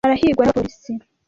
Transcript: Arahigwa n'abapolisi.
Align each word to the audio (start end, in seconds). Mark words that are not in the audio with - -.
Arahigwa 0.05 0.41
n'abapolisi. 0.45 0.91